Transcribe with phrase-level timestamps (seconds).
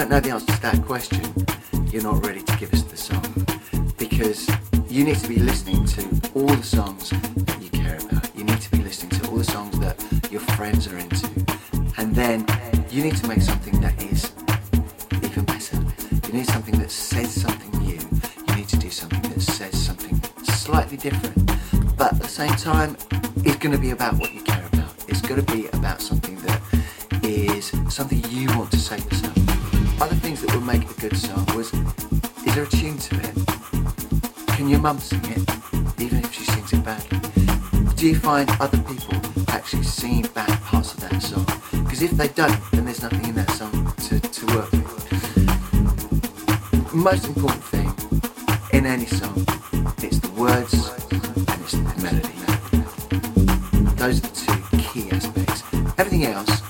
[0.00, 1.22] don't know the answer to that question,
[1.92, 3.22] you're not ready to give us the song.
[3.96, 4.50] Because
[4.88, 6.02] you need to be listening to
[6.34, 8.28] all the songs that you care about.
[8.36, 9.96] You need to be listening to all the songs that
[10.32, 11.28] your friends are into.
[11.96, 12.44] And then
[12.90, 14.32] you need to make something that is
[15.22, 15.78] even better.
[16.26, 18.00] You need something that says something new.
[18.48, 21.46] You need to do something that says something slightly different.
[21.96, 22.96] But at the same time,
[23.44, 24.92] it's going to be about what you care about.
[25.06, 26.23] It's going to be about something
[30.04, 33.34] Other things that would make a good song was, is there a tune to it?
[34.48, 35.40] Can your mum sing it,
[35.98, 37.20] even if she sings it badly?
[37.96, 39.16] Do you find other people
[39.48, 41.46] actually singing back parts of that song?
[41.84, 44.92] Because if they don't, then there's nothing in that song to, to work with.
[46.92, 47.90] Most important thing
[48.74, 49.46] in any song,
[50.02, 50.74] it's the words
[51.14, 52.38] and it's the melody.
[53.96, 55.62] Those are the two key aspects.
[55.98, 56.63] Everything else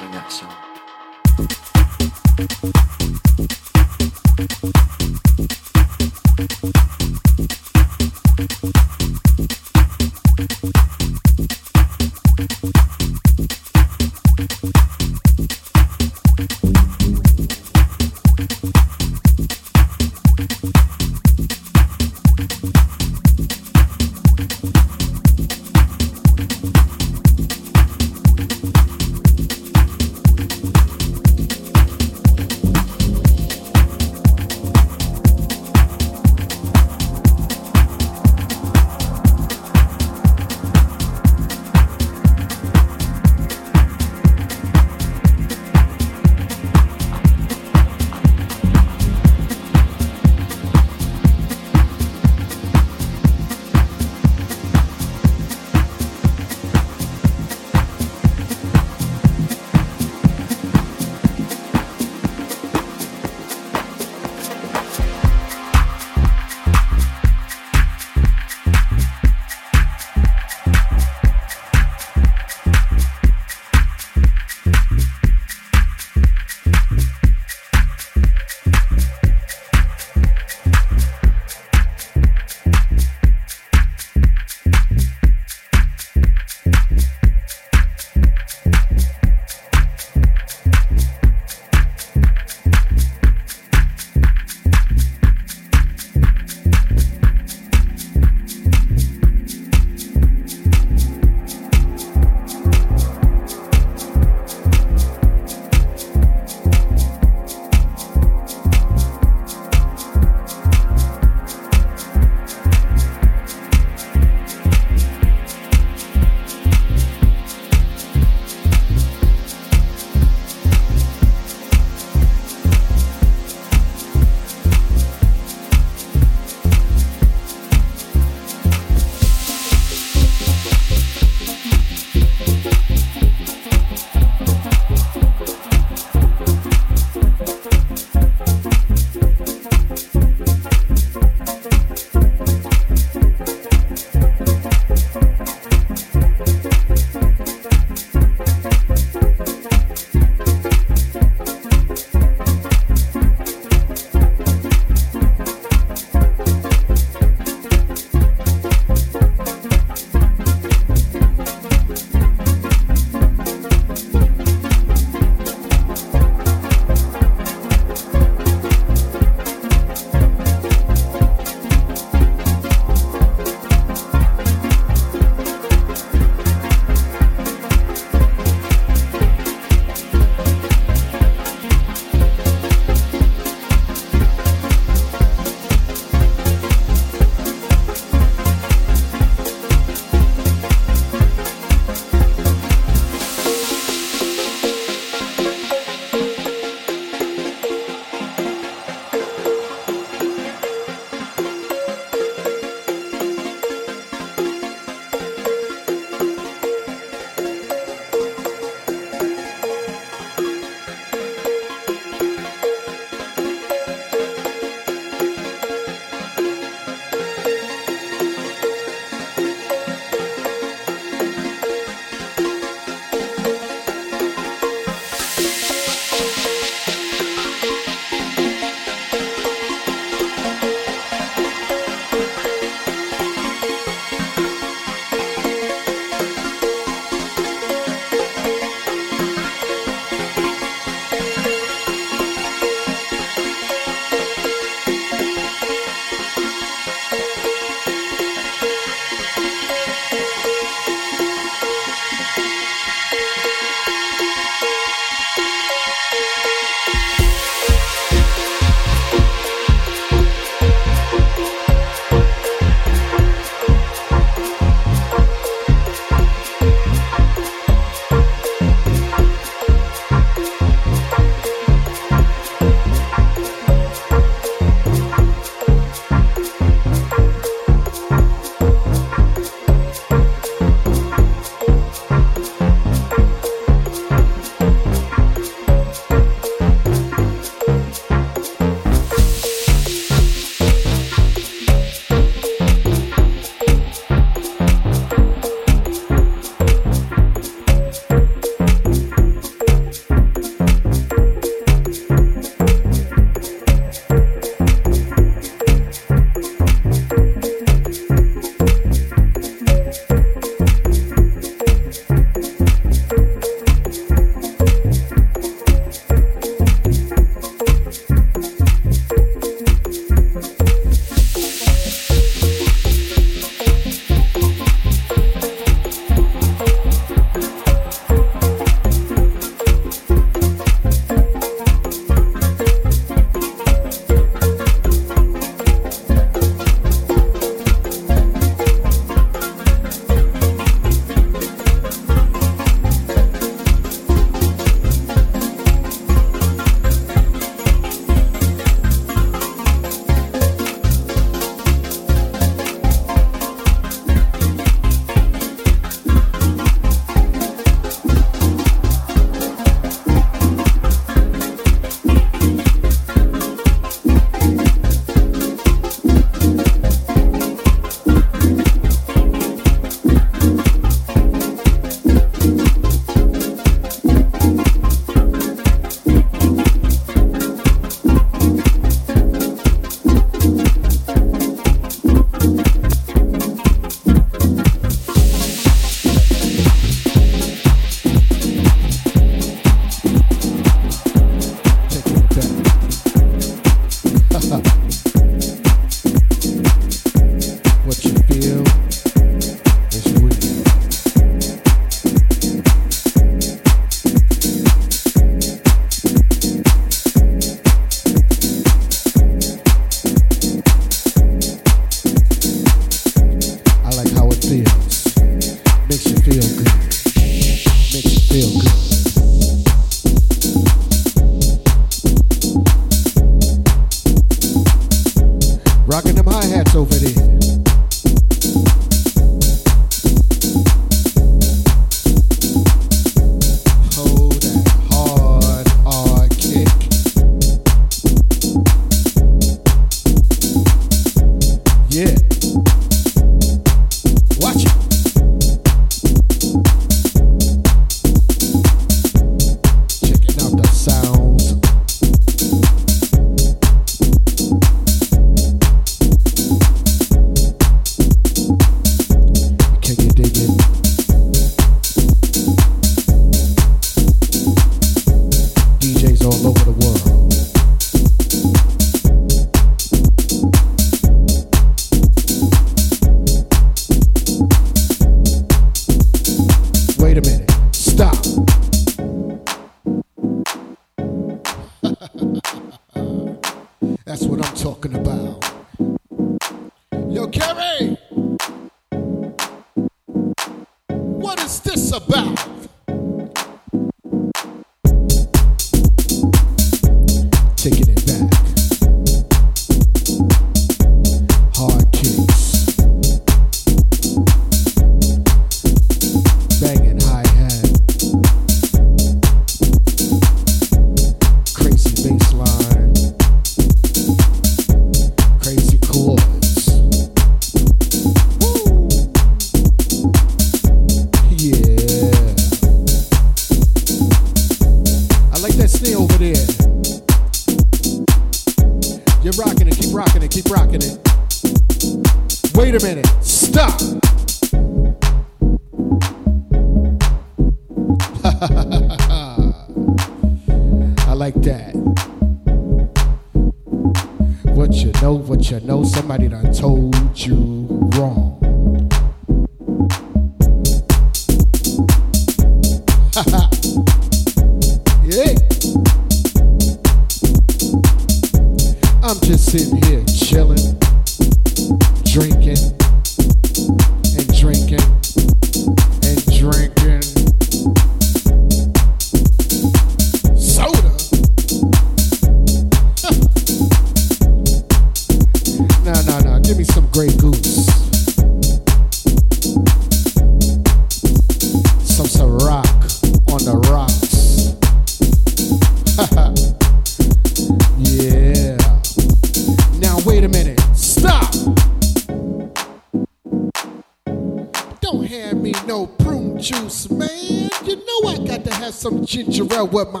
[599.61, 600.00] matter what my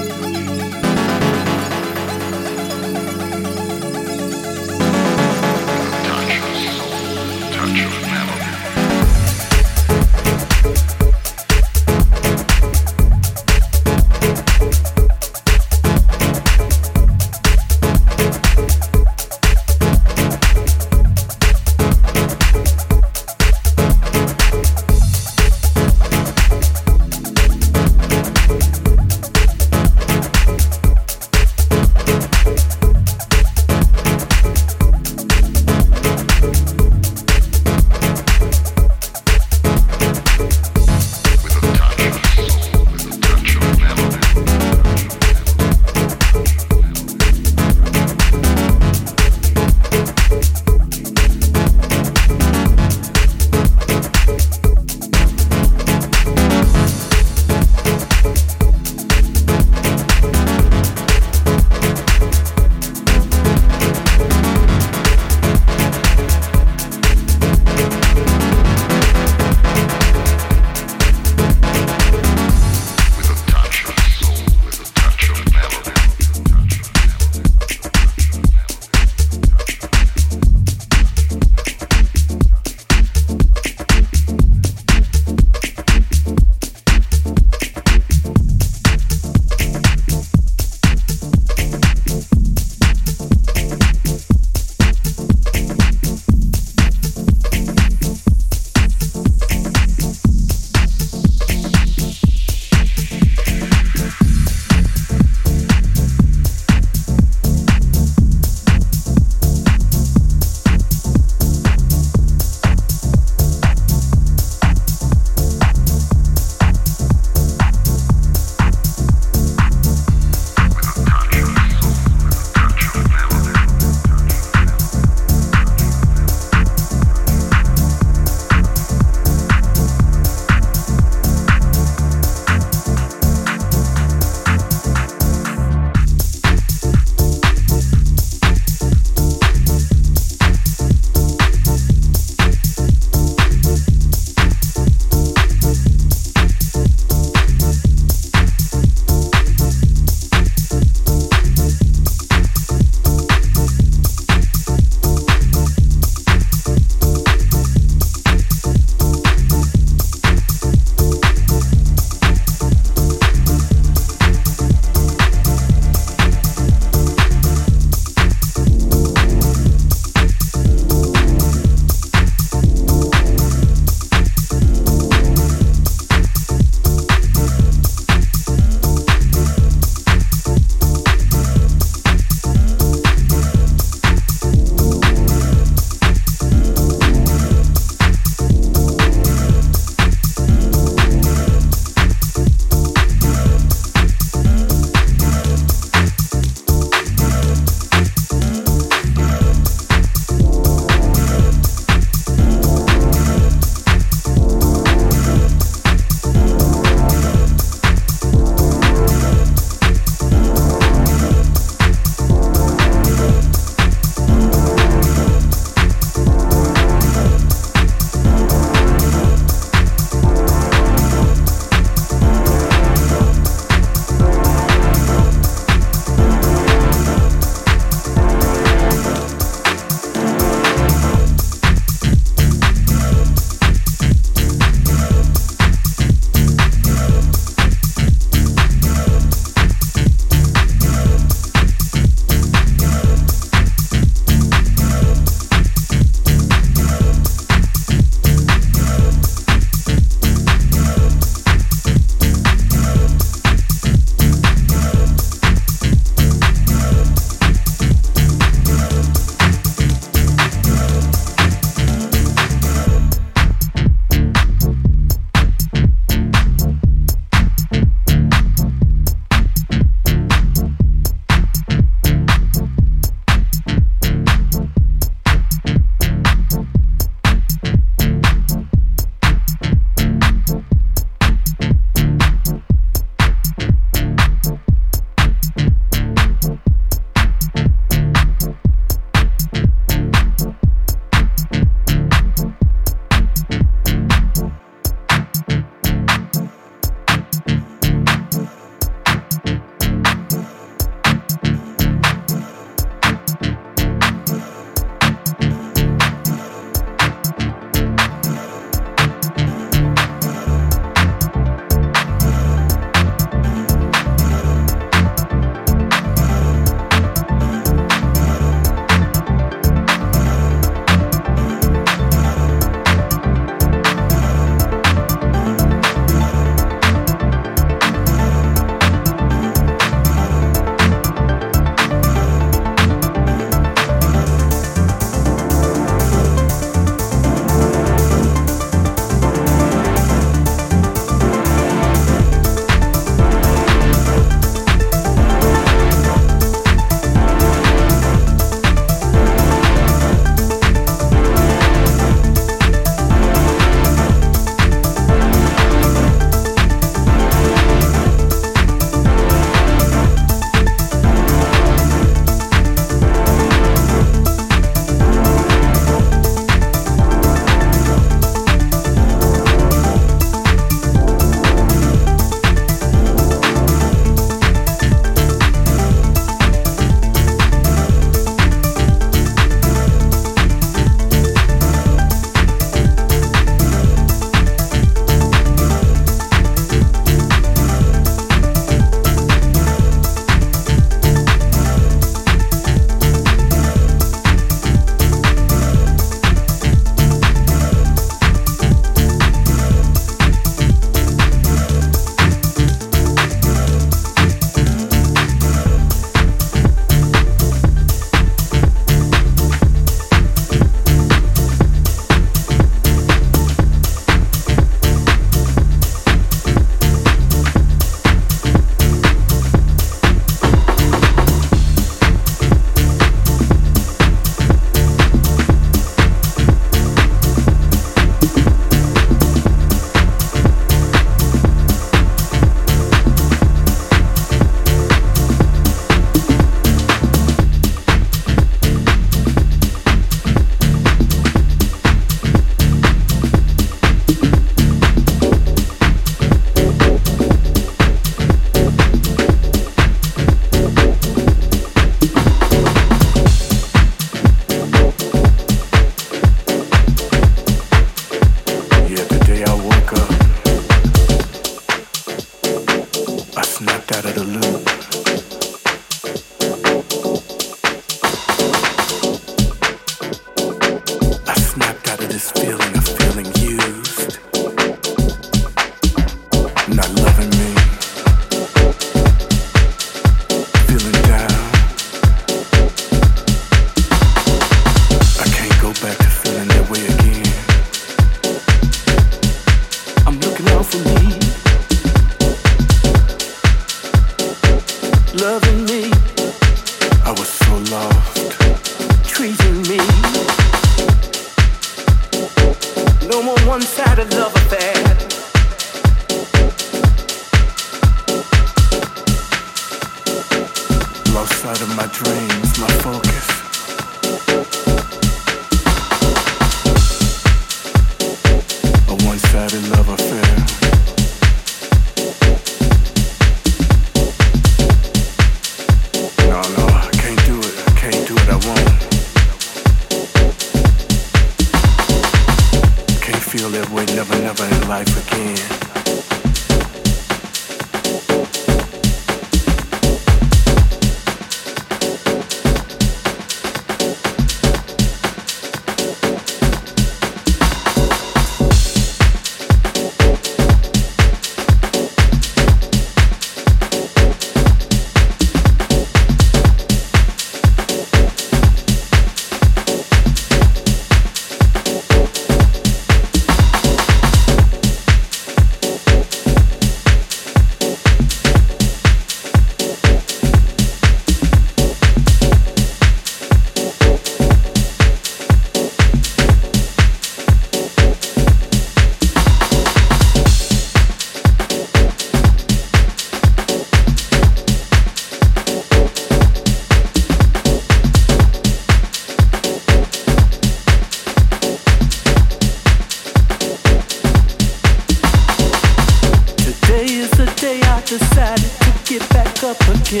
[599.88, 600.00] Today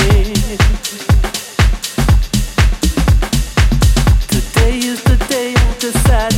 [4.80, 6.37] is the day I decided.